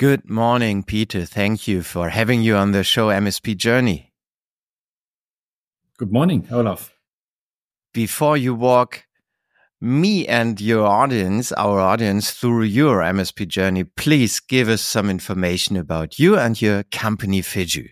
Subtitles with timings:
[0.00, 1.26] Good morning, Pieter.
[1.26, 4.14] Thank you for having you on the show MSP Journey.
[5.98, 6.94] Good morning, Olaf.
[7.92, 9.04] Before you walk
[9.78, 15.76] me and your audience, our audience, through your MSP journey, please give us some information
[15.76, 17.90] about you and your company Feju.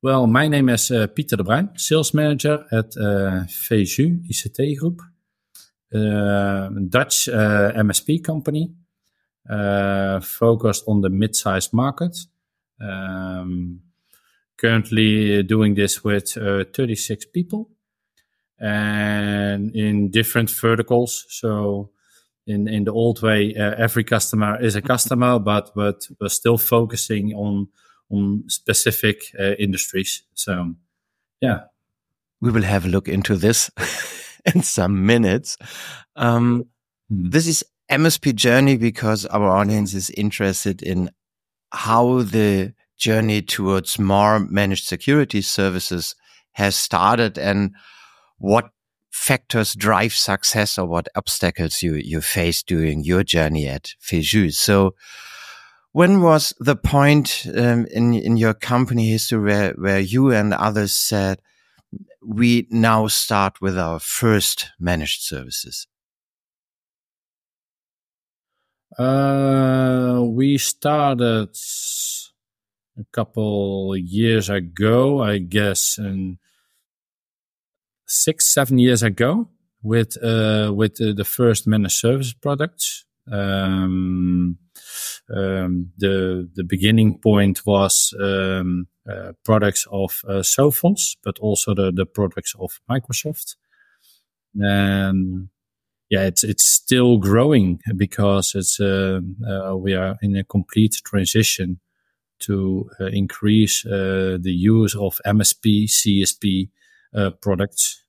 [0.00, 5.02] Well, my name is uh, Pieter de Bruijn, sales manager at uh, Feju ICT Group,
[5.92, 8.76] uh, Dutch uh, MSP company
[9.48, 12.16] focused on the mid-sized market.
[12.80, 13.82] Um,
[14.60, 17.70] currently doing this with uh, 36 people
[18.58, 21.24] and in different verticals.
[21.30, 21.90] So
[22.46, 26.58] in, in the old way, uh, every customer is a customer, but, but we're still
[26.58, 27.68] focusing on,
[28.10, 30.22] on specific uh, industries.
[30.34, 30.74] So
[31.40, 31.60] yeah.
[32.42, 33.70] We will have a look into this
[34.54, 35.56] in some minutes.
[36.16, 36.66] Um,
[37.08, 37.30] hmm.
[37.30, 41.10] This is MSP journey because our audience is interested in
[41.72, 46.14] how the journey towards more managed security services
[46.52, 47.74] has started and
[48.38, 48.70] what
[49.10, 54.52] factors drive success or what obstacles you, you face during your journey at Feju.
[54.54, 54.94] So
[55.92, 60.92] when was the point um, in, in your company history where, where you and others
[60.92, 61.40] said,
[62.24, 65.86] we now start with our first managed services?
[68.98, 71.56] Uh, we started
[72.98, 76.38] a couple years ago, I guess, and
[78.06, 79.48] six, seven years ago
[79.82, 83.04] with uh, with uh, the first managed service products.
[83.30, 84.58] Um,
[85.34, 91.92] um, the the beginning point was um, uh, products of uh, Sophos, but also the
[91.92, 93.54] the products of Microsoft.
[94.56, 95.48] And
[96.10, 101.80] yeah, it's it's still growing because it's uh, uh, we are in a complete transition
[102.40, 106.70] to uh, increase uh, the use of MSP, CSP
[107.14, 108.02] uh, products,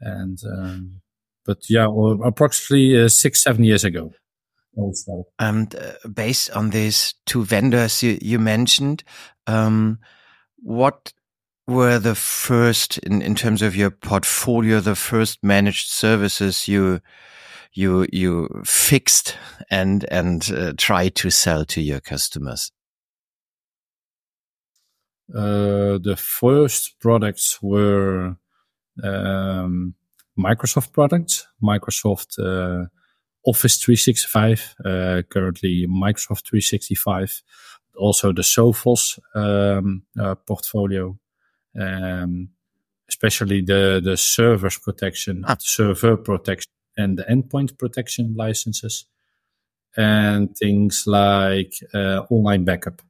[0.00, 1.00] and um,
[1.46, 4.12] but yeah, well, approximately uh, six seven years ago.
[5.40, 5.74] And
[6.14, 9.02] based on these two vendors you, you mentioned,
[9.48, 9.98] um,
[10.58, 11.12] what
[11.66, 17.00] were the first in, in terms of your portfolio, the first managed services you
[17.78, 19.36] you you fixed
[19.70, 22.72] and and uh, try to sell to your customers?
[25.32, 28.36] Uh, the first products were
[29.04, 29.94] um,
[30.36, 32.86] Microsoft products, Microsoft uh,
[33.44, 37.42] Office 365, uh, currently Microsoft 365,
[37.96, 41.16] also the Sophos um, uh, portfolio,
[41.78, 42.48] um,
[43.08, 45.56] especially the the servers protection, ah.
[45.60, 49.06] server protection and the endpoint protection licenses
[49.96, 53.00] and things like uh, online backup.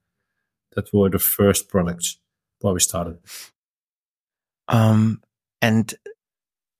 [0.76, 2.19] That were the first products
[2.60, 3.19] where we started.
[4.69, 5.22] Um,
[5.60, 5.93] and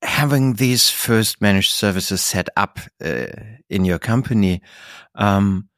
[0.03, 3.27] having these first managed services set up uh,
[3.69, 4.63] in your company,
[5.17, 5.69] um,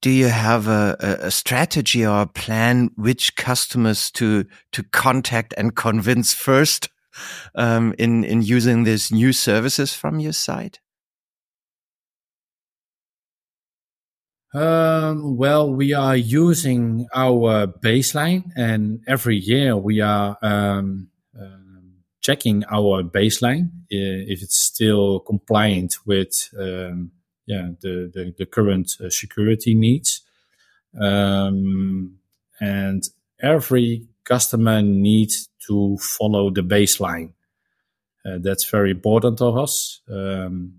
[0.00, 5.76] do you have a, a, strategy or a plan which customers to to contact and
[5.76, 6.88] convince first
[7.54, 10.78] um, in in using these new services from your side?
[14.54, 21.08] Um, well, we are using our baseline, and every year we are um,
[21.38, 21.56] uh,
[22.20, 27.12] checking our baseline if it's still compliant with um,
[27.46, 30.20] yeah the the, the current uh, security needs.
[31.00, 32.18] Um,
[32.60, 33.02] and
[33.40, 37.32] every customer needs to follow the baseline.
[38.24, 40.00] Uh, that's very important to us.
[40.10, 40.74] Um,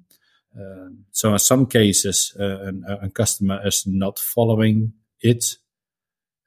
[0.57, 2.71] uh, so in some cases, uh,
[3.01, 5.57] a customer is not following it.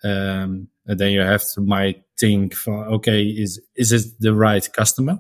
[0.05, 5.19] Um, and then you have to might think, okay, is is it the right customer?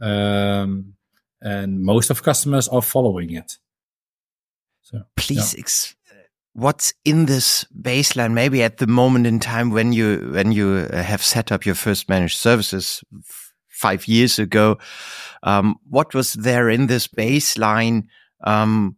[0.00, 0.94] Um,
[1.40, 3.58] and most of customers are following it.
[4.82, 5.60] So please yeah
[6.54, 11.02] what's in this baseline maybe at the moment in time when you when you uh,
[11.02, 13.02] have set up your first managed services
[13.68, 14.78] five years ago
[15.42, 18.04] um, what was there in this baseline
[18.44, 18.96] um,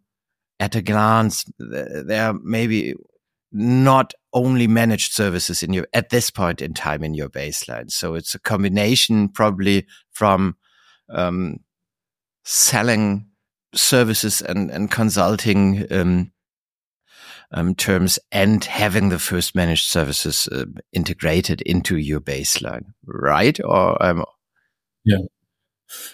[0.58, 2.94] at a glance there maybe
[3.54, 7.90] not only managed services in your at this point in time in your baseline.
[7.90, 10.56] So it's a combination probably from
[11.08, 11.60] um,
[12.44, 13.28] selling
[13.74, 15.86] services and, and consulting
[17.54, 23.58] um, terms and having the first managed services uh, integrated into your baseline, right?
[23.64, 24.24] Or um,
[25.04, 25.18] yeah,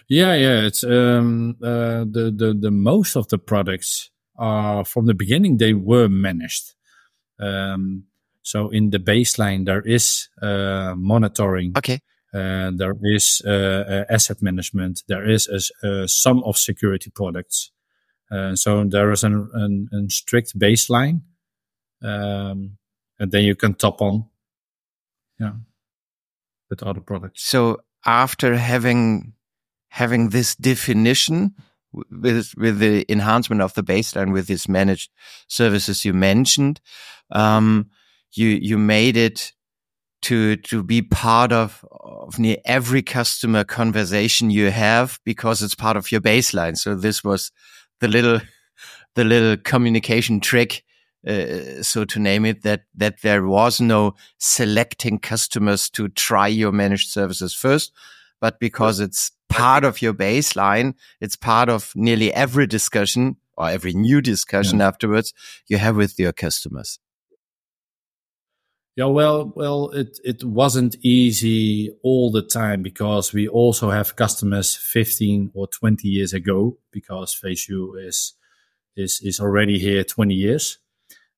[0.09, 0.61] yeah, yeah.
[0.67, 5.75] It's um, uh, the the the most of the products are from the beginning they
[5.75, 6.75] were managed.
[7.39, 8.05] Um,
[8.43, 11.73] so in the baseline there is uh, monitoring.
[11.77, 12.01] Okay.
[12.33, 15.03] Uh, there is uh, uh asset management.
[15.09, 17.73] There is a, a sum of security products.
[18.31, 21.23] Uh, so there is an, an, an strict baseline,
[22.03, 22.77] um,
[23.19, 24.25] and then you can top on,
[25.39, 25.53] yeah,
[26.69, 27.43] with other products.
[27.45, 29.35] So after having
[29.89, 31.55] having this definition
[31.93, 35.11] with with the enhancement of the baseline with these managed
[35.49, 36.81] services you mentioned,
[37.31, 37.91] um,
[38.33, 39.53] you you made it
[40.23, 45.97] to to be part of of near every customer conversation you have because it's part
[45.97, 46.77] of your baseline.
[46.77, 47.51] So this was
[48.01, 48.41] the little
[49.15, 50.85] the little communication trick,
[51.27, 56.73] uh, so to name it, that that there was no selecting customers to try your
[56.73, 57.93] managed services first,
[58.41, 63.93] but because it's part of your baseline, it's part of nearly every discussion or every
[63.93, 64.89] new discussion yeah.
[64.89, 65.35] afterwards
[65.69, 66.99] you have with your customers.
[68.97, 74.77] Yeah, well, well, it it wasn't easy all the time because we also have customers
[74.77, 78.35] 15 or 20 years ago because Feju is
[78.97, 80.79] is is already here 20 years.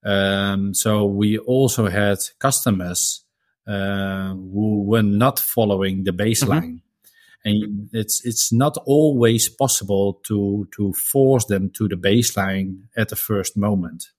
[0.04, 3.25] Um, so we also had customers
[3.66, 7.49] uh, who were not following the baseline, mm-hmm.
[7.49, 13.16] and it's it's not always possible to to force them to the baseline at the
[13.16, 14.10] first moment.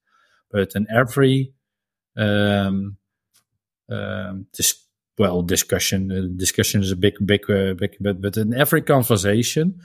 [0.50, 1.54] But in every
[2.16, 2.98] um,
[3.90, 4.86] um, this
[5.18, 9.80] well discussion uh, discussion is a big big uh, big but but in every conversation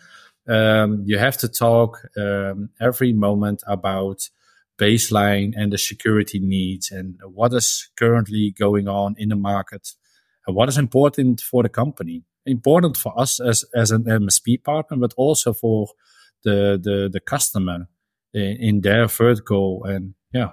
[0.46, 4.28] um, you have to talk um, every moment about
[4.78, 9.88] baseline and the security needs and what is currently going on in the market
[10.46, 12.24] and what is important for the company.
[12.46, 15.88] Important for us as as an msp partner but also for
[16.44, 17.88] the the, the customer
[18.32, 20.50] in, in their vertical and yeah.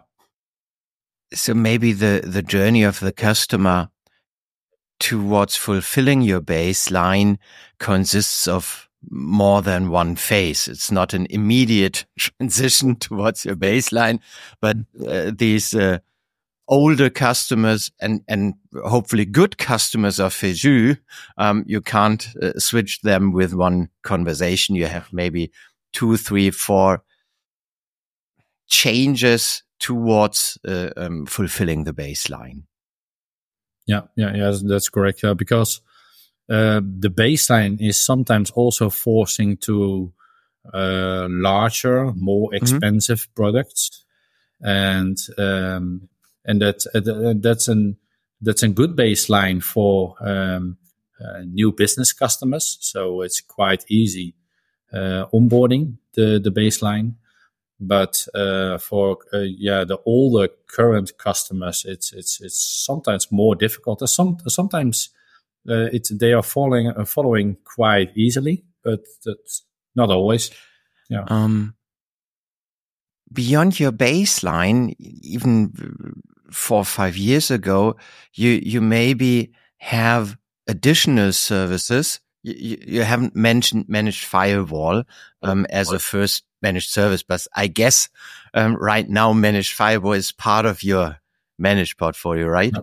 [1.34, 3.90] So maybe the the journey of the customer
[5.00, 7.38] towards fulfilling your baseline
[7.80, 10.68] consists of more than one phase.
[10.68, 14.20] It's not an immediate transition towards your baseline,
[14.62, 16.00] but uh, these uh,
[16.68, 18.56] older customers and and
[18.86, 20.98] hopefully good customers of Feju,
[21.38, 24.76] um, you can't uh, switch them with one conversation.
[24.76, 25.52] You have maybe
[25.94, 27.04] two, three, four
[28.68, 32.64] changes towards uh, um, fulfilling the baseline.
[33.88, 35.22] Yeah, yeah, yeah, that's correct.
[35.24, 35.82] Yeah, because
[36.50, 40.14] uh, the baseline is sometimes also forcing to
[40.74, 42.56] uh, larger, more mm-hmm.
[42.56, 43.34] expensive mm-hmm.
[43.36, 44.06] products,
[44.62, 46.10] and um,
[46.46, 47.98] and that uh, that's an
[48.42, 50.78] that's a good baseline for um,
[51.20, 52.78] uh, new business customers.
[52.82, 54.36] So it's quite easy
[54.94, 57.16] uh, onboarding the the baseline
[57.80, 64.08] but uh, for uh, yeah the older current customers it's it's it's sometimes more difficult
[64.10, 65.10] some sometimes
[65.70, 69.64] uh, it's they are following uh, following quite easily but that's
[69.96, 70.52] not always
[71.10, 71.76] yeah um
[73.32, 75.72] beyond your baseline even
[76.52, 77.96] four or five years ago
[78.34, 85.04] you you maybe have additional services you, you haven't mentioned managed firewall
[85.42, 88.10] um, as a first managed service, but I guess
[88.54, 91.18] um, right now managed firewall is part of your
[91.58, 92.74] managed portfolio, right?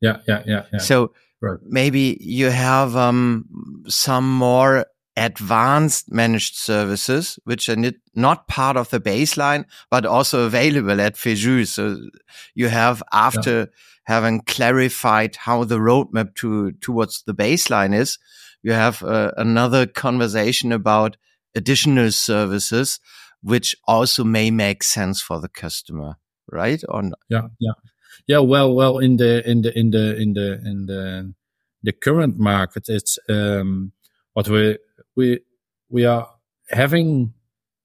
[0.00, 0.62] Yeah, yeah, yeah.
[0.72, 0.78] yeah.
[0.78, 1.12] So
[1.44, 1.58] right.
[1.64, 4.86] maybe you have um, some more
[5.16, 7.76] advanced managed services, which are
[8.14, 11.66] not part of the baseline, but also available at Feju.
[11.66, 11.98] So
[12.54, 13.66] you have after yeah.
[14.04, 18.18] having clarified how the roadmap to towards the baseline is,
[18.62, 21.16] you have uh, another conversation about
[21.54, 22.98] additional services,
[23.42, 26.16] which also may make sense for the customer,
[26.50, 26.82] right?
[26.88, 27.18] Or not?
[27.28, 27.72] yeah, yeah,
[28.26, 28.38] yeah.
[28.38, 31.34] Well, well, in the in the in the in the in the
[31.82, 33.92] the current market, it's um,
[34.32, 34.78] what we
[35.16, 35.40] we
[35.88, 36.28] we are
[36.70, 37.34] having,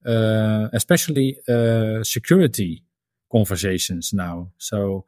[0.06, 2.84] uh, especially uh, security
[3.32, 4.52] conversations now.
[4.58, 5.06] So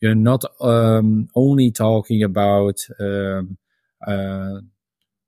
[0.00, 3.58] you're not um, only talking about um,
[4.06, 4.60] uh,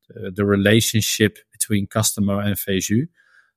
[0.08, 3.08] the relationship between customer and Feju.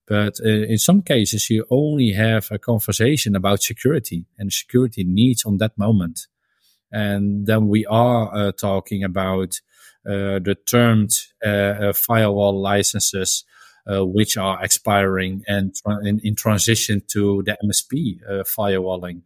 [0.07, 5.45] But uh, in some cases, you only have a conversation about security and security needs
[5.45, 6.27] on that moment.
[6.91, 9.59] And then we are uh, talking about
[10.07, 11.12] uh, the termed
[11.43, 13.43] uh, uh, firewall licenses,
[13.88, 19.21] which are expiring and tra- in, in, transition to the MSP firewalling,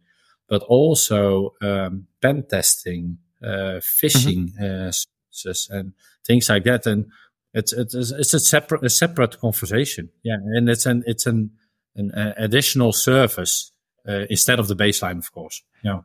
[0.48, 5.76] but also um, pen testing, phishing mm-hmm.
[5.76, 5.92] and
[6.26, 6.86] things like that.
[6.86, 7.06] And
[7.52, 10.10] it's it's it's a separate a separate conversation.
[10.22, 11.50] Yeah, and it's an it's an
[11.96, 13.72] an, an additional service
[14.08, 15.62] uh, instead of the baseline, of course.
[15.82, 16.00] Yeah.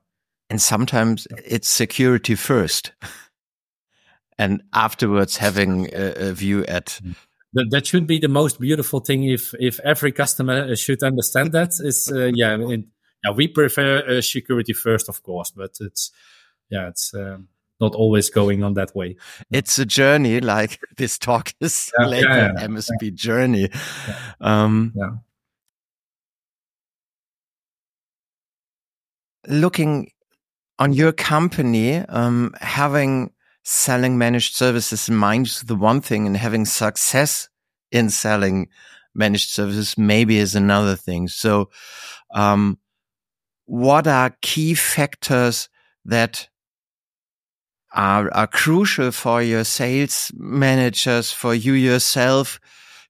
[0.50, 2.94] And sometimes it's security first.
[4.38, 7.16] and afterwards having a, a view at mm.
[7.54, 11.72] that, that should be the most beautiful thing if if every customer should understand that
[11.80, 12.88] it's uh, yeah in,
[13.24, 16.12] yeah we prefer uh, security first of course but it's
[16.70, 17.48] yeah it's um,
[17.80, 19.16] not always going on that way.
[19.52, 23.70] It's a journey like this talk is yeah, like yeah, yeah, msp journey
[24.42, 25.10] um yeah.
[29.48, 30.12] looking
[30.80, 33.32] on your company um having
[33.64, 37.50] selling managed services in mind is the one thing and having success
[37.92, 38.68] in selling
[39.16, 41.28] managed services maybe is another thing.
[41.28, 41.70] So,
[42.34, 42.78] um,
[43.66, 45.70] what are key factors
[46.04, 46.48] that
[47.96, 52.60] are, are crucial for your sales managers, for you yourself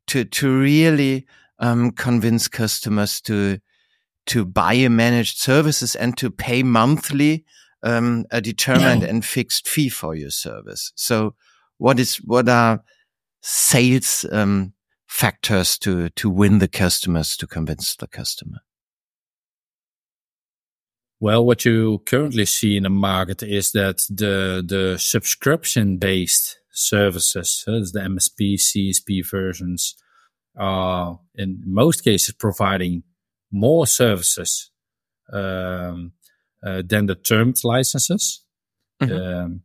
[0.07, 1.25] to, to really,
[1.59, 3.59] um, convince customers to,
[4.27, 7.45] to buy a managed services and to pay monthly
[7.83, 10.91] um, a determined and fixed fee for your service.
[10.95, 11.35] So
[11.77, 12.83] what is, what are
[13.41, 14.73] sales, um,
[15.07, 18.59] factors to, to win the customers, to convince the customer?
[21.25, 27.63] Well, what you currently see in the market is that the, the subscription based services,
[27.67, 29.95] uh, the MSP, CSP versions,
[30.55, 33.01] are in most cases providing
[33.51, 34.69] more services
[35.33, 36.11] um,
[36.63, 38.43] uh, than the termed licenses.
[39.01, 39.15] Mm-hmm.
[39.15, 39.61] Um,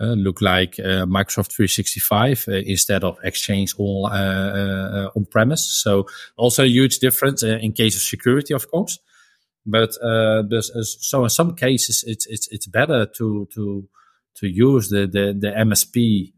[0.00, 5.66] uh, look like uh, Microsoft 365 uh, instead of Exchange all uh, uh, on premise.
[5.66, 6.06] So
[6.38, 8.98] also a huge difference in case of security, of course.
[9.66, 13.88] But so in some cases, it's it's it's better to to
[14.36, 16.32] to use the the, the MSP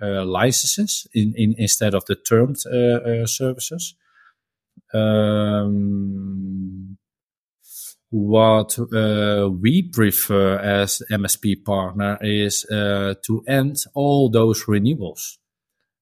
[0.00, 2.58] licenses in, in instead of the termed
[3.28, 3.94] services.
[4.92, 6.98] Um,
[8.14, 15.40] what uh, we prefer as MSP partner is uh, to end all those renewals.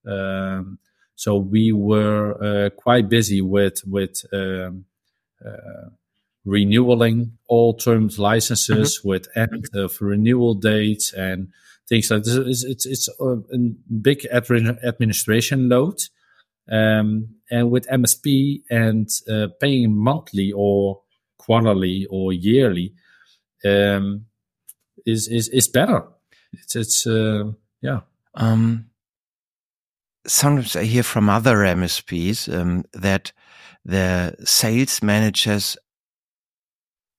[0.06, 0.78] Um,
[1.14, 4.84] so we were uh, quite busy with with um,
[5.42, 5.88] uh,
[6.44, 9.08] renewing all terms licenses mm-hmm.
[9.08, 11.48] with end of renewal dates and
[11.88, 12.36] things like this.
[12.36, 13.36] It's it's, it's a,
[14.00, 16.00] big administration load.
[16.70, 21.02] Um, and with MSP and uh, paying monthly or
[21.38, 22.94] quarterly or yearly
[23.64, 24.26] um,
[25.04, 26.04] is is is better.
[26.52, 28.00] It's it's uh, yeah.
[28.34, 28.86] Um,
[30.26, 33.32] sometimes I hear from other MSPs um, that
[33.84, 35.76] the sales managers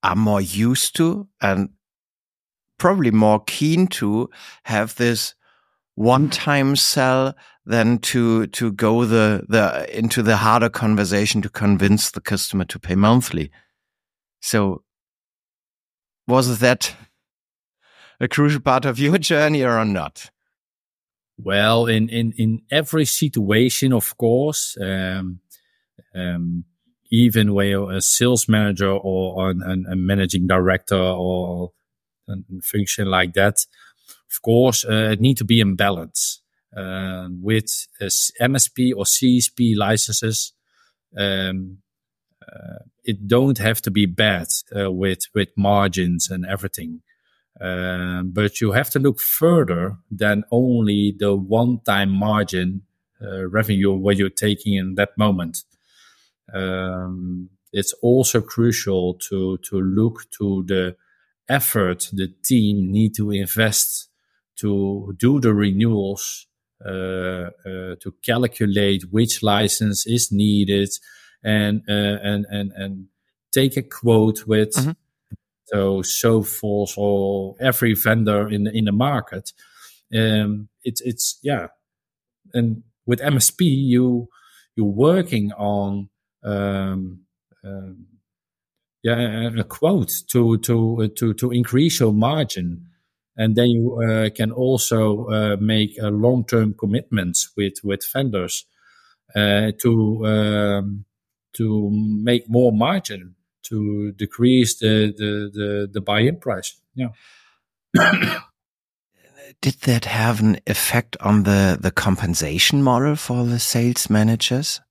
[0.03, 1.69] are more used to and
[2.77, 4.29] probably more keen to
[4.63, 5.35] have this
[5.95, 7.33] one-time sell
[7.65, 12.79] than to to go the the into the harder conversation to convince the customer to
[12.79, 13.51] pay monthly.
[14.41, 14.83] So
[16.27, 16.95] was that
[18.19, 20.31] a crucial part of your journey or not?
[21.37, 25.39] Well, in, in, in every situation, of course, um,
[26.13, 26.65] um,
[27.13, 31.71] even when you're a sales manager or an, an, a managing director or
[32.27, 33.57] a, function like that,
[34.31, 36.41] of course, uh, it need to be in balance.
[36.75, 40.53] Uh, with MSP or CSP licenses,
[41.15, 41.77] um,
[42.41, 47.01] uh, it don't have to be bad uh, with with margins and everything.
[47.61, 52.81] Uh, but you have to look further than only the one-time margin
[53.21, 55.63] uh, revenue what you're taking in that moment.
[56.53, 60.95] Um, it's also crucial to to look to the
[61.49, 64.09] effort the team need to invest
[64.55, 66.47] to do the renewals,
[66.85, 70.89] uh, uh, to calculate which license is needed,
[71.43, 73.07] and uh, and and and
[73.51, 74.91] take a quote with mm-hmm.
[75.65, 79.51] so Sophos or every vendor in in the market.
[80.15, 81.67] Um, it's it's yeah,
[82.53, 84.27] and with MSP you
[84.75, 86.09] you're working on
[86.43, 87.21] um,
[87.63, 88.05] um,
[89.03, 92.87] yeah a quote to to to to increase your margin
[93.35, 98.65] and then you uh, can also uh, make uh, long-term commitments with with vendors
[99.35, 101.05] uh, to um,
[101.53, 106.79] to make more margin to decrease the the the, the buy-in price.
[106.95, 107.09] Yeah.
[109.61, 114.81] Did that have an effect on the the compensation model for the sales managers?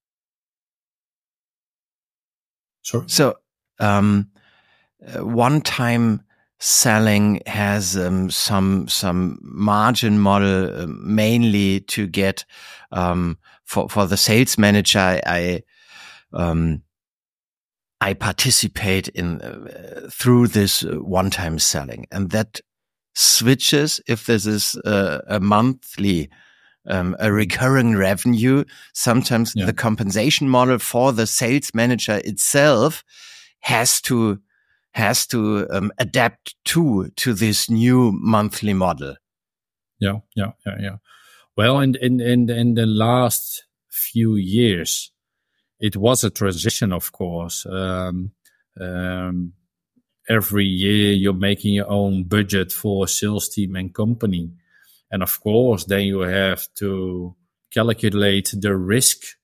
[2.82, 3.04] Sorry.
[3.08, 3.38] So,
[3.78, 4.30] um,
[5.06, 6.22] uh, one time
[6.58, 12.44] selling has um, some some margin model uh, mainly to get
[12.92, 14.98] um, for for the sales manager.
[14.98, 15.62] I, I
[16.32, 16.82] um,
[18.00, 22.60] I participate in uh, through this uh, one-time selling, and that
[23.14, 26.30] switches if this is a, a monthly
[26.86, 28.64] um, a recurring revenue.
[28.92, 29.66] Sometimes yeah.
[29.66, 33.04] the compensation model for the sales manager itself
[33.60, 34.40] has to
[34.94, 39.16] has to um, adapt to to this new monthly model.
[39.98, 40.96] Yeah, yeah, yeah, yeah.
[41.56, 45.12] Well, in in in, in the last few years,
[45.80, 47.66] it was a transition, of course.
[47.66, 48.32] Um,
[48.80, 49.52] um,
[50.28, 54.52] every year, you're making your own budget for sales team and company,
[55.12, 57.36] and of course, then you have to
[57.70, 59.36] calculate the risk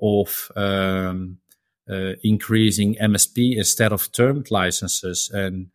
[0.00, 1.38] of um,
[1.90, 5.68] uh, increasing MSP instead of termed licenses, and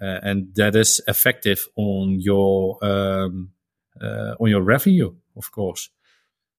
[0.00, 3.50] uh, and that is effective on your um,
[4.00, 5.90] uh, on your revenue, of course.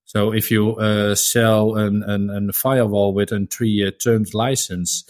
[0.05, 5.05] So if you uh, sell an, an, an, firewall with a three-year termed license,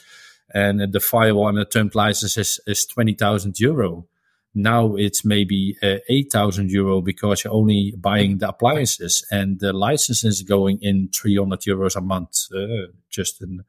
[0.53, 4.05] and the firewall and the termed license is, is twenty thousand euro,
[4.55, 10.23] now it's maybe uh, 8,000 euro because you're only buying the appliances and the license
[10.23, 12.47] is going in 300 euros a month.
[12.53, 13.63] Uh, just an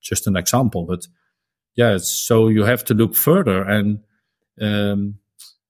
[0.00, 0.84] just an example.
[0.84, 1.06] But
[1.76, 4.00] yeah, so you have to look further and
[4.60, 5.18] um,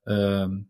[0.07, 0.66] um,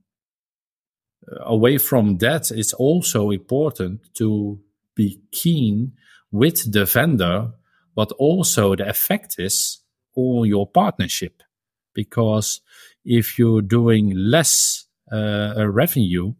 [1.40, 4.60] away from that, it's also important to
[4.94, 5.92] be keen
[6.30, 7.52] with the vendor,
[7.94, 9.80] but also the effect is
[10.16, 11.42] on your partnership.
[11.94, 12.60] Because
[13.04, 16.34] if you're doing less uh, revenue,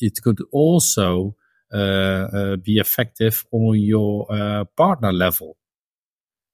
[0.00, 1.36] it could also
[1.72, 5.56] uh, uh, be effective on your uh, partner level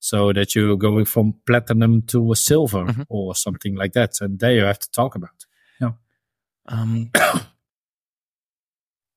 [0.00, 3.02] so that you're going from platinum to a silver mm-hmm.
[3.08, 4.20] or something like that.
[4.20, 5.46] And there you have to talk about.
[5.80, 5.92] Yeah.
[6.66, 7.10] Um,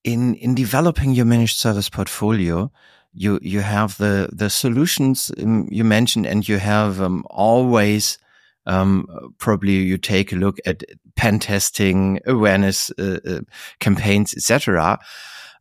[0.04, 2.72] in in developing your managed service portfolio,
[3.14, 8.18] you you have the the solutions um, you mentioned, and you have um, always
[8.66, 10.84] um, probably you take a look at
[11.16, 13.40] pen testing, awareness uh, uh,
[13.80, 15.00] campaigns, etc.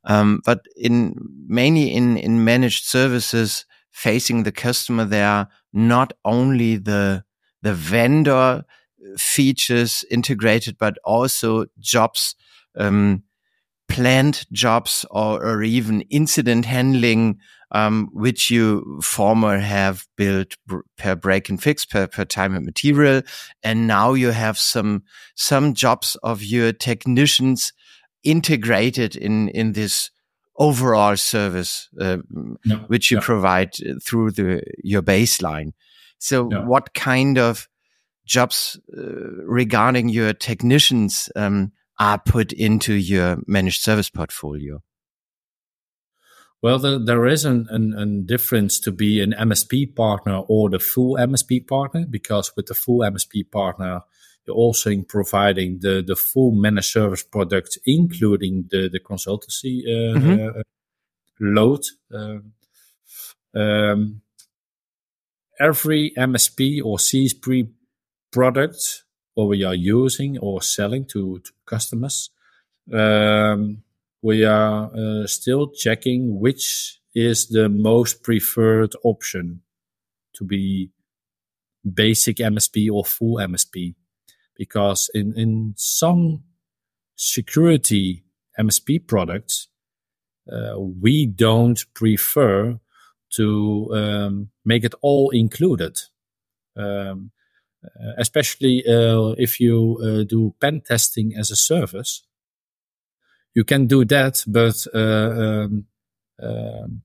[0.05, 1.15] Um, but in
[1.47, 7.25] mainly in in managed services, facing the customer there not only the
[7.63, 8.65] the vendor
[9.17, 12.35] features integrated but also jobs
[12.77, 13.23] um,
[13.89, 17.39] planned jobs or, or even incident handling
[17.73, 20.57] um, which you former have built
[20.97, 23.23] per break and fix per, per time and material
[23.63, 25.03] and now you have some
[25.35, 27.73] some jobs of your technicians
[28.23, 30.11] integrated in in this
[30.61, 32.19] overall service uh,
[32.65, 32.77] yeah.
[32.87, 33.25] which you yeah.
[33.25, 35.73] provide through the your baseline.
[36.19, 36.65] So, yeah.
[36.65, 37.67] what kind of
[38.27, 39.03] jobs uh,
[39.47, 44.83] regarding your technicians um, are put into your managed service portfolio?
[46.63, 50.79] Well, the, there is an, an, an, difference to be an MSP partner or the
[50.79, 54.03] full MSP partner, because with the full MSP partner,
[54.47, 60.59] you're also providing the, the full managed service product, including the, the consultancy uh, mm-hmm.
[60.59, 60.63] uh,
[61.41, 61.85] load.
[62.13, 62.53] Um,
[63.55, 64.21] um,
[65.59, 67.71] every MSP or CSP
[68.31, 72.31] product what we are using or selling to, to customers,
[72.93, 73.83] um,
[74.23, 79.63] we are uh, still checking which is the most preferred option
[80.35, 80.91] to be
[81.95, 83.95] basic MSP or full MSP
[84.57, 86.45] because in, in some
[87.17, 88.25] security
[88.59, 89.69] MSP products,
[90.51, 92.79] uh, we don't prefer
[93.37, 95.99] to um, make it all included.
[96.77, 97.31] Um,
[97.85, 102.23] uh, especially uh, if you uh, do pen testing as a service,
[103.55, 105.87] you can do that, but uh, um,
[106.43, 107.03] um,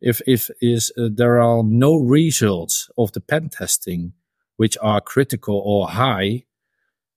[0.00, 4.12] if if is uh, there are no results of the pen testing
[4.56, 6.44] which are critical or high,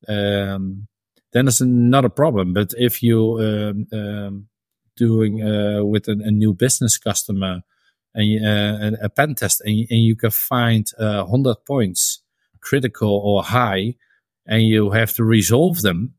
[0.08, 0.88] um,
[1.34, 2.54] then it's not a problem.
[2.54, 4.48] But if you um, um,
[4.96, 7.62] doing uh, with a, a, new business customer
[8.16, 12.22] and uh, a pen test, and, and you can find uh, hundred points
[12.62, 13.96] critical or high,
[14.46, 16.16] and you have to resolve them.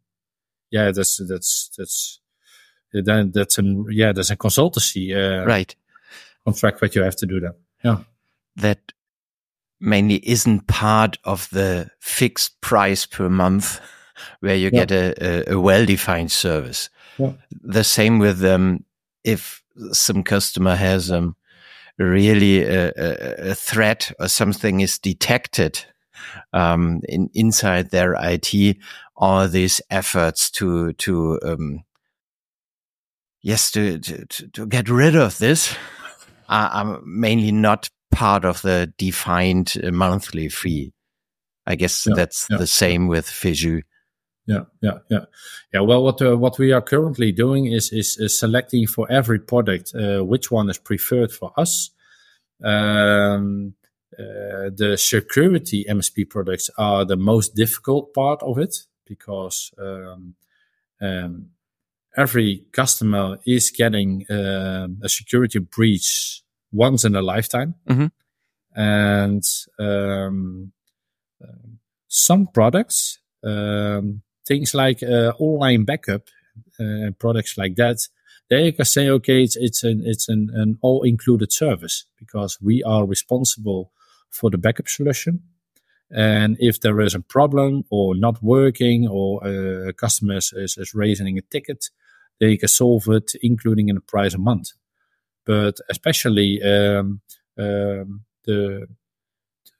[0.70, 2.20] Yeah, that's that's that's
[2.92, 5.74] then that's a yeah that's a consultancy uh, right
[6.44, 7.54] contract that you have to do that.
[7.84, 7.98] Yeah,
[8.56, 8.92] that
[9.80, 13.80] mainly isn't part of the fixed price per month
[14.40, 14.84] where you yeah.
[14.84, 16.90] get a, a, a well-defined service.
[17.18, 17.32] Yeah.
[17.50, 18.84] The same with um,
[19.22, 21.36] if some customer has um,
[21.98, 25.84] really a, a, a, threat or something is detected
[26.52, 28.76] um, in, inside their IT,
[29.16, 31.84] all these efforts to to um,
[33.42, 35.74] yes to, to to get rid of this
[36.48, 40.92] I'm mainly not part of the defined uh, monthly fee.
[41.66, 42.56] I guess yeah, that's yeah.
[42.56, 43.82] the same with Feju.
[44.46, 45.24] Yeah, yeah, yeah,
[45.74, 45.80] yeah.
[45.80, 49.92] Well, what uh, what we are currently doing is is, is selecting for every product
[49.94, 51.90] uh, which one is preferred for us.
[52.64, 53.74] Um,
[54.18, 58.74] uh, the security MSP products are the most difficult part of it
[59.04, 60.34] because um,
[61.00, 61.50] um,
[62.18, 67.74] every customer is getting uh, a security breach once in a lifetime.
[67.88, 68.06] Mm-hmm.
[68.74, 69.42] And
[69.78, 70.72] um,
[72.08, 76.28] some products, um, things like uh, online backup
[76.78, 77.98] and uh, products like that,
[78.50, 82.82] they can say, okay, it's it's an it's an, an all included service because we
[82.82, 83.92] are responsible
[84.30, 85.42] for the backup solution.
[86.10, 91.36] And if there is a problem or not working or a customer is, is raising
[91.36, 91.90] a ticket,
[92.40, 94.70] they can solve it, including in the price a month.
[95.44, 97.20] But especially um,
[97.58, 98.86] um, the,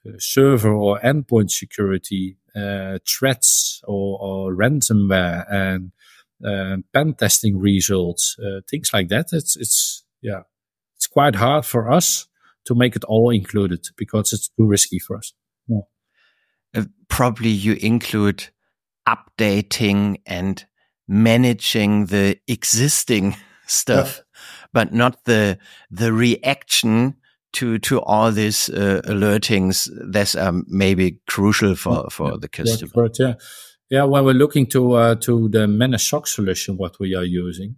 [0.05, 5.92] the, server or endpoint security uh, threats or, or, ransomware and
[6.44, 9.27] uh, pen testing results, uh, things like that.
[9.33, 10.42] It's it's yeah,
[10.97, 12.27] it's quite hard for us
[12.64, 15.33] to make it all included because it's too risky for us.
[15.66, 15.81] Yeah.
[16.75, 18.49] Uh, probably you include
[19.09, 20.64] updating and
[21.09, 24.40] managing the existing stuff, yeah.
[24.73, 25.59] but not the
[25.90, 27.16] the reaction
[27.53, 32.37] to to all these uh, alertings that's um, maybe crucial for for yeah.
[32.40, 32.92] the customer.
[32.94, 33.35] Right, yeah,
[33.90, 34.05] yeah.
[34.05, 37.77] When we're looking to uh, to the managed SOC solution, what we are using,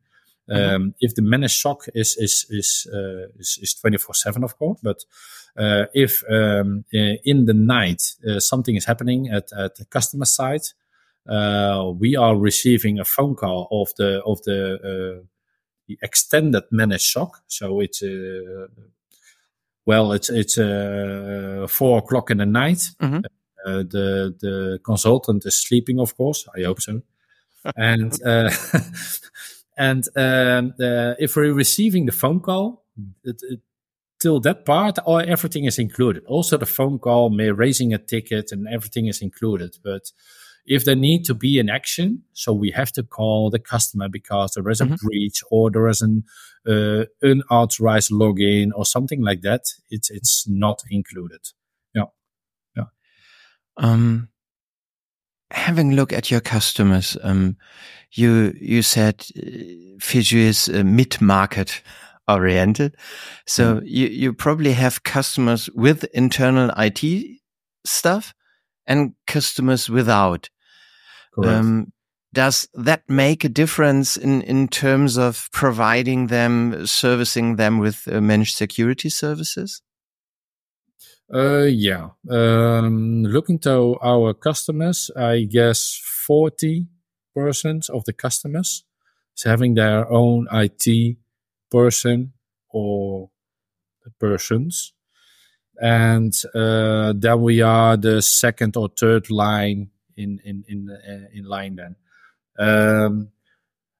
[0.50, 0.74] mm-hmm.
[0.74, 4.80] um, if the managed SOC is is is uh, is twenty four seven, of course,
[4.82, 5.04] but
[5.56, 10.62] uh, if um, in the night uh, something is happening at at the customer side,
[11.28, 15.24] uh, we are receiving a phone call of the of the, uh,
[15.86, 17.42] the extended managed SOC.
[17.46, 18.66] So it's uh,
[19.86, 22.90] well, it's it's uh, four o'clock in the night.
[23.00, 23.20] Mm-hmm.
[23.66, 26.48] Uh, the the consultant is sleeping, of course.
[26.56, 27.02] I hope so.
[27.76, 28.50] and uh,
[29.78, 30.74] and um,
[31.18, 32.84] if we're receiving the phone call,
[33.22, 33.60] it, it,
[34.20, 36.24] till that part, all, everything is included.
[36.26, 39.76] Also, the phone call, may raising a ticket, and everything is included.
[39.82, 40.12] But
[40.66, 44.52] if there need to be an action, so we have to call the customer because
[44.52, 45.06] there is a mm-hmm.
[45.06, 46.24] breach or there is an
[46.68, 49.62] uh, unauthorized login or something like that.
[49.90, 51.40] It's it's not included.
[51.94, 52.04] Yeah,
[52.76, 52.84] yeah.
[53.76, 54.28] Um,
[55.50, 57.56] having a look at your customers, um,
[58.12, 61.82] you you said uh, Feju is uh, mid market
[62.28, 62.96] oriented,
[63.46, 63.86] so mm-hmm.
[63.86, 67.40] you you probably have customers with internal IT
[67.84, 68.34] stuff
[68.90, 70.50] and customers without.
[71.42, 71.92] Um,
[72.34, 78.20] does that make a difference in, in terms of providing them, servicing them with uh,
[78.20, 79.80] managed security services?
[81.32, 82.08] Uh, yeah.
[82.28, 86.86] Um, looking to our customers, I guess 40%
[87.90, 88.84] of the customers
[89.36, 91.16] is having their own IT
[91.70, 92.32] person
[92.68, 93.30] or
[94.18, 94.92] persons
[95.80, 101.44] and uh, then we are the second or third line in in in uh, in
[101.44, 101.76] line.
[101.76, 101.96] Then
[102.58, 103.28] um,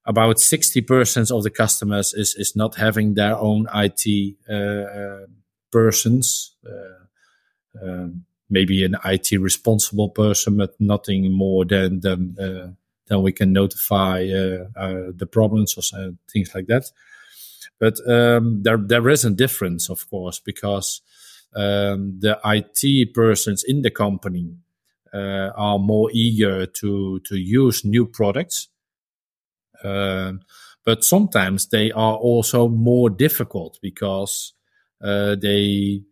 [0.04, 5.26] about sixty percent of the customers is is not having their own IT uh, uh,
[5.72, 6.54] persons.
[6.66, 12.72] Uh, um, maybe an IT responsible person, but nothing more than than uh,
[13.06, 16.90] than we can notify the problems or things like that.
[17.78, 21.00] But um, there there is a difference, of course, because
[21.54, 24.54] um, the IT persons in the company
[25.12, 28.68] uh, are more eager to to use new products.
[29.82, 30.32] Uh,
[30.84, 34.52] but sometimes they are also more difficult because
[35.02, 36.02] uh, they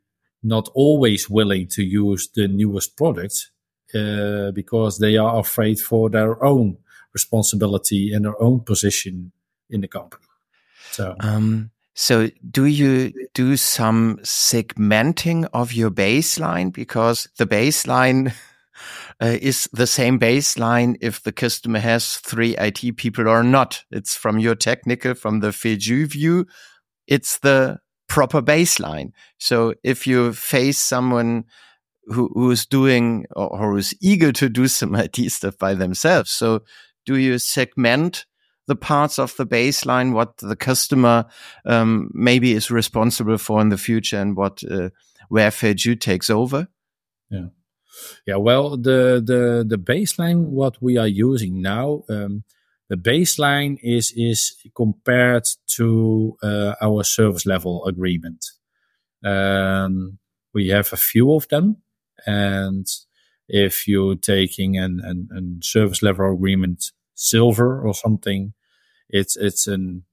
[0.43, 3.51] not always willing to use the newest products
[3.95, 6.77] uh, because they are afraid for their own
[7.13, 9.33] responsibility and their own position
[9.71, 10.25] in the company.
[10.91, 11.71] So, um,
[12.01, 16.73] so do you do some segmenting of your baseline?
[16.73, 18.33] Because the baseline
[19.21, 23.83] uh, is the same baseline if the customer has three IT people or not.
[23.91, 26.47] It's from your technical, from the Feju view,
[27.09, 29.11] it's the proper baseline.
[29.39, 31.47] So if you face someone
[32.05, 35.75] who, who is doing or, or who is eager to do some IT stuff by
[35.75, 36.61] themselves, so
[37.05, 38.25] do you segment
[38.69, 41.27] the parts of the baseline, what the customer
[41.67, 44.91] um, maybe is responsible for in the future, and what uh,
[45.29, 46.69] where Feju takes over?
[47.31, 47.49] Yeah,
[48.27, 48.37] yeah.
[48.37, 52.05] Well, the the the baseline what we are using now.
[52.09, 52.45] Um,
[52.89, 58.45] the baseline is is compared to uh, our service level agreement.
[59.25, 60.19] Um,
[60.55, 61.79] we have a few of them.
[62.27, 62.87] And
[63.49, 68.55] if you're taking an, an, an service level agreement silver or something,
[69.09, 70.05] it's, it's an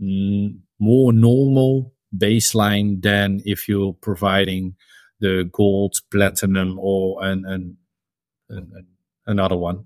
[0.00, 4.76] more normal baseline than if you're providing
[5.20, 7.76] the gold, platinum, or an, an,
[8.48, 8.86] an
[9.26, 9.84] another one.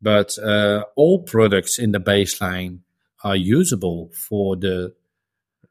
[0.00, 2.80] But uh, all products in the baseline
[3.24, 4.94] are usable for the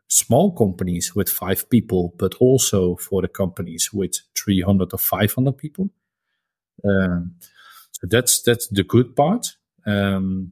[0.10, 5.90] small companies with five people, but also for the companies with 300 or 500 people.
[6.84, 7.36] Um,
[7.92, 9.48] so that's that's the good part.
[9.86, 10.52] Um,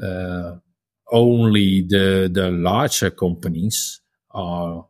[0.00, 4.00] only the the larger companies
[4.30, 4.86] are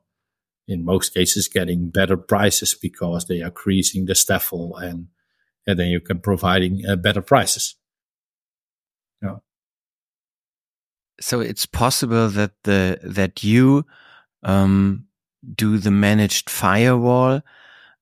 [0.69, 5.09] in most cases getting better prices because they are increasing the staffel and
[5.67, 7.77] and then you can providing uh, better prices.
[9.23, 9.37] Yeah.
[11.21, 13.87] So it's possible that the that you
[14.43, 15.07] um,
[15.55, 17.43] do the managed firewall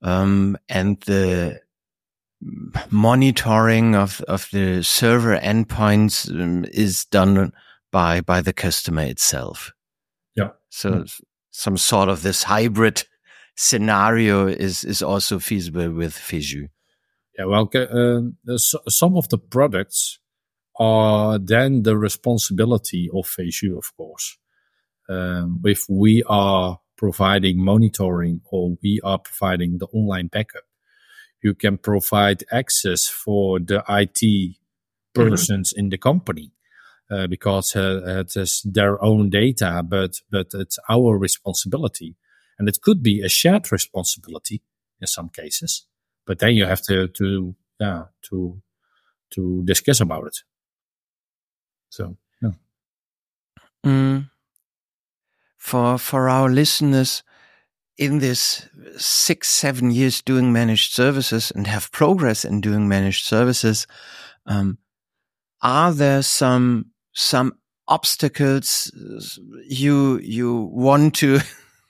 [0.03, 1.61] um, and the
[2.91, 7.53] monitoring of of the server endpoints um, is done
[7.91, 9.73] by by the customer itself.
[10.35, 10.51] Yeah.
[10.71, 11.21] So mm.
[11.51, 13.05] some sort of this hybrid
[13.57, 16.69] scenario is is also feasible with Feju.
[17.39, 20.19] Yeah, well, uh, some of the products
[20.79, 24.39] are then the responsibility of Feju, of course.
[25.09, 30.63] Um, if we are providing monitoring or we are providing the online backup,
[31.43, 35.29] you can provide access for the IT mm-hmm.
[35.29, 35.81] persons mm-hmm.
[35.81, 36.53] in the company
[37.11, 42.17] uh, because uh, it is their own data, but but it's our responsibility,
[42.59, 44.63] and it could be a shared responsibility
[45.01, 45.87] in some cases.
[46.27, 48.63] But then you have to to yeah to
[49.31, 50.39] to discuss about it.
[51.89, 52.51] So yeah.
[53.85, 54.31] Mm.
[55.57, 57.23] For for our listeners,
[58.01, 63.87] in this six seven years doing managed services and have progress in doing managed services,
[64.47, 64.79] um,
[65.61, 67.53] are there some some
[67.87, 68.91] obstacles
[69.69, 71.41] you you want to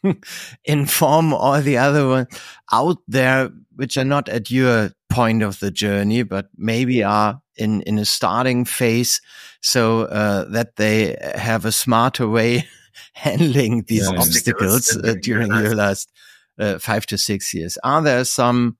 [0.64, 2.26] inform all the other ones
[2.72, 7.82] out there which are not at your point of the journey but maybe are in
[7.82, 9.20] in a starting phase
[9.60, 12.66] so uh, that they have a smarter way
[13.14, 16.10] handling these yeah, obstacles uh, during your last
[16.58, 17.78] uh, five to six years.
[17.82, 18.76] Are there some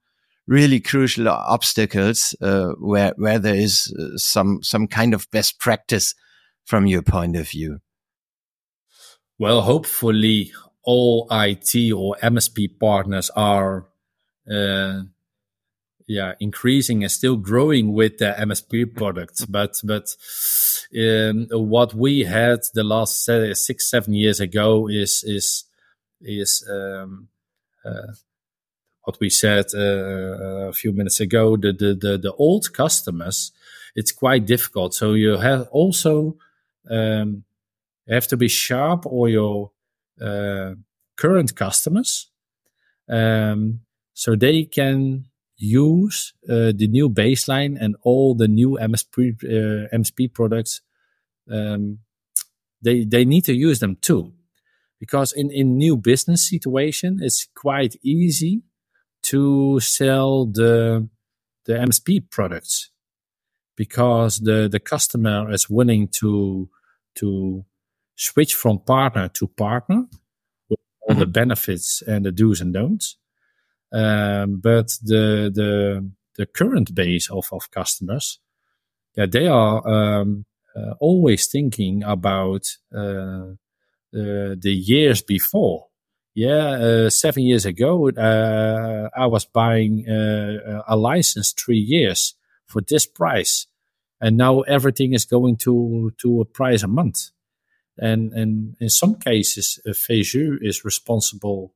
[0.47, 6.15] really crucial obstacles uh, where where there is uh, some some kind of best practice
[6.65, 7.81] from your point of view?
[9.39, 10.53] Well, hopefully,
[10.83, 13.87] all IT or MSP partners are,
[14.51, 15.03] uh,
[16.11, 19.45] yeah, increasing and still growing with the MSP products.
[19.45, 20.09] But but
[20.99, 25.65] um, what we had the last six seven years ago is is
[26.21, 27.29] is um,
[27.85, 28.13] uh,
[29.05, 31.57] what we said uh, a few minutes ago.
[31.57, 33.53] The, the the the old customers,
[33.95, 34.95] it's quite difficult.
[34.95, 36.37] So you have also
[36.91, 37.45] um,
[38.09, 39.71] have to be sharp or your
[40.21, 40.75] uh,
[41.17, 42.31] current customers
[43.09, 45.30] um, so they can
[45.61, 50.83] use uh, the new baseline and all the new MSP uh, MSP products.
[51.51, 51.99] Um,
[52.83, 54.33] they they need to use them too,
[54.99, 58.63] because in in new business situation it's quite easy
[59.23, 61.09] to sell the
[61.67, 62.91] the MSP products
[63.77, 66.69] because the, the customer is willing to,
[67.15, 67.65] to
[68.15, 70.05] switch from partner to partner
[70.69, 71.21] with all mm-hmm.
[71.21, 73.17] the benefits and the do's and don'ts.
[73.93, 78.39] Um, but the, the, the current base of, of customers,
[79.17, 80.45] yeah, they are, um,
[80.77, 83.57] uh, always thinking about, uh,
[84.13, 85.87] the, the years before.
[86.35, 92.35] Yeah, uh, seven years ago, uh, I was buying uh, a license three years
[92.67, 93.67] for this price
[94.21, 97.31] and now everything is going to to a price a month
[97.99, 101.75] and and in some cases uh, is responsible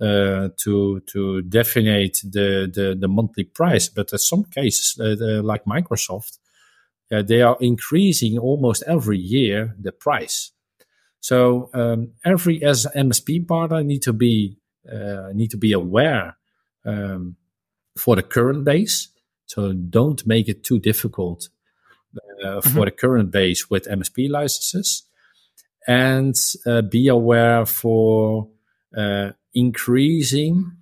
[0.00, 3.88] uh, to to define the, the the monthly price.
[3.88, 6.38] But in some cases uh, like Microsoft
[7.10, 10.52] uh, they are increasing almost every year the price.
[11.20, 14.58] So um, every as MSP partner need to be
[14.90, 16.36] uh, need to be aware
[16.84, 17.36] um,
[17.96, 19.08] for the current base.
[19.46, 21.48] So don't make it too difficult
[22.44, 22.84] uh, for mm-hmm.
[22.84, 25.04] the current base with MSP licenses,
[25.86, 26.34] and
[26.66, 28.48] uh, be aware for
[28.96, 30.72] uh, increasing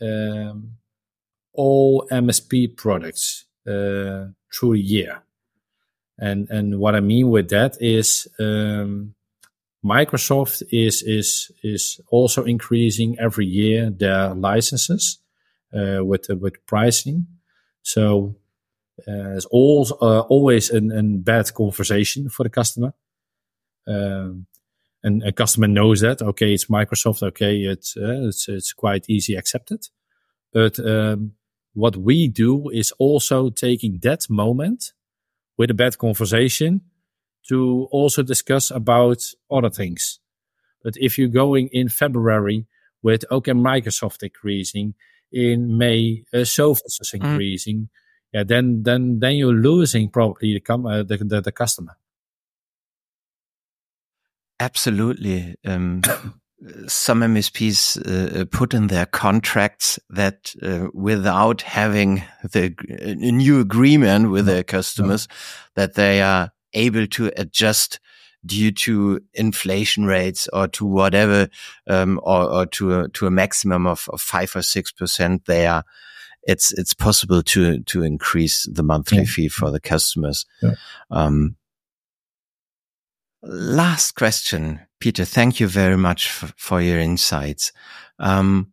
[0.00, 0.72] um,
[1.52, 5.22] all MSP products uh, through the year.
[6.18, 9.14] And and what I mean with that is um,
[9.84, 15.18] Microsoft is is is also increasing every year their licenses
[15.74, 17.26] uh, with uh, with pricing.
[17.82, 18.36] So
[19.06, 22.94] uh, it's all, uh, always a bad conversation for the customer.
[23.86, 24.46] Um,
[25.06, 26.20] and a customer knows that.
[26.20, 27.22] Okay, it's Microsoft.
[27.22, 29.88] Okay, it's uh, it's it's quite easy accepted.
[30.52, 31.32] But um,
[31.74, 34.92] what we do is also taking that moment
[35.56, 36.80] with a bad conversation
[37.48, 40.18] to also discuss about other things.
[40.82, 42.66] But if you're going in February
[43.02, 44.94] with okay, Microsoft increasing
[45.30, 47.22] in May, uh, Sophos is mm.
[47.22, 47.76] increasing.
[47.76, 47.88] Mm.
[48.32, 51.96] Yeah, then then then you're losing probably the, com- uh, the, the, the customer.
[54.60, 55.56] Absolutely.
[55.64, 56.02] Um,
[56.86, 63.60] some MSPs uh, uh, put in their contracts that uh, without having the a new
[63.60, 65.34] agreement with no, their customers, no.
[65.82, 68.00] that they are able to adjust
[68.44, 71.48] due to inflation rates or to whatever,
[71.88, 75.44] um, or, or, to a, to a maximum of, of five or six percent.
[75.46, 75.84] They are.
[76.42, 79.24] It's it's possible to to increase the monthly yeah.
[79.24, 80.46] fee for the customers.
[80.62, 80.74] Yeah.
[81.10, 81.56] Um,
[83.42, 85.24] last question, Pieter.
[85.24, 87.72] Thank you very much for, for your insights.
[88.18, 88.72] Um,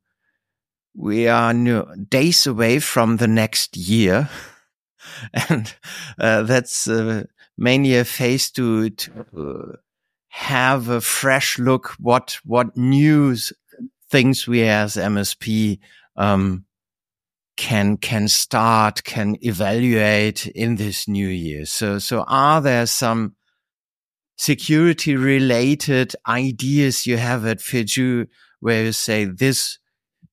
[0.95, 1.53] we are
[2.09, 4.29] days away from the next year,
[5.49, 5.73] and
[6.19, 7.23] uh, that's uh,
[7.57, 9.77] mainly a phase to, to uh,
[10.29, 13.53] have a fresh look what what news
[14.09, 15.79] things we as MSP
[16.15, 16.65] um,
[17.57, 21.65] can can start can evaluate in this new year.
[21.65, 23.35] So so are there some
[24.37, 28.27] security related ideas you have at Feju
[28.59, 29.77] where you say this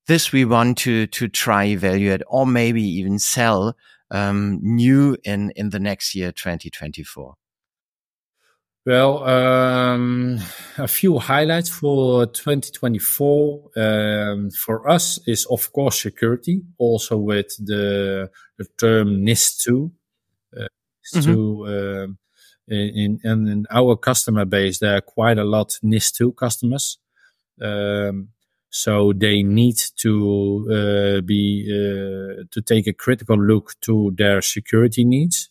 [0.07, 3.77] this we want to to try evaluate or maybe even sell
[4.11, 7.35] um, new in in the next year 2024
[8.87, 10.39] well um,
[10.79, 18.31] a few highlights for 2024 um, for us is of course security also with the
[18.59, 19.93] the term NIS 2
[20.57, 20.67] uh,
[21.15, 22.05] mm-hmm.
[22.05, 22.19] um,
[22.71, 26.99] in, in, in our customer base, there are quite a lot NIS2 customers.
[27.61, 28.29] Um,
[28.71, 35.05] so they need to uh, be uh, to take a critical look to their security
[35.05, 35.51] needs.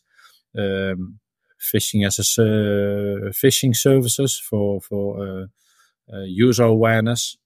[0.58, 1.20] Um,
[1.60, 5.46] phishing as a uh, phishing services for for uh,
[6.14, 7.38] uh, user awareness.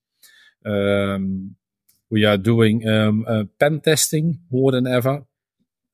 [0.64, 1.56] Um,
[2.10, 5.24] we are doing um, uh, pen testing more than ever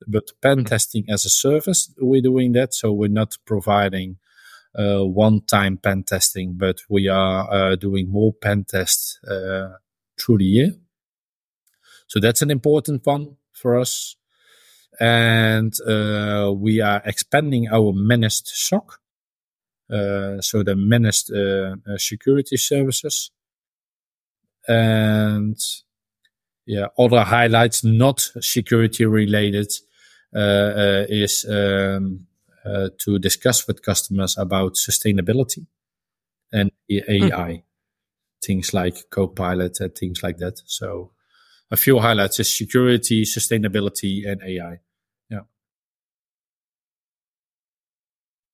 [0.07, 2.73] but pen testing as a service, we're doing that.
[2.73, 4.17] So we're not providing
[4.77, 9.75] uh, one-time pen testing, but we are uh, doing more pen tests uh,
[10.19, 10.71] through the year.
[12.07, 14.15] So that's an important one for us.
[14.99, 18.99] And uh, we are expanding our managed SOC.
[19.89, 23.31] Uh, so the managed uh, security services.
[24.67, 25.57] And
[26.65, 29.71] yeah, other highlights not security related
[30.33, 32.27] is um,
[32.65, 35.65] uh, to discuss with customers about sustainability
[36.51, 37.63] and AI, mm.
[38.43, 40.61] things like Copilot and things like that.
[40.65, 41.11] So
[41.71, 44.79] a few highlights is security, sustainability, and AI.
[45.29, 45.41] Yeah.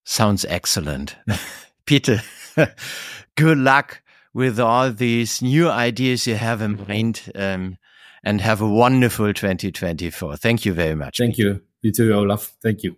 [0.05, 1.15] Sounds excellent.
[1.85, 2.21] Pieter,
[3.35, 4.01] good luck
[4.33, 7.31] with all these new ideas you have in mind.
[7.35, 7.77] Um,
[8.23, 10.35] and have a wonderful 2024.
[10.35, 11.17] Thank you very much.
[11.17, 11.61] Thank you.
[11.81, 12.55] You too, Olaf.
[12.61, 12.97] Thank you.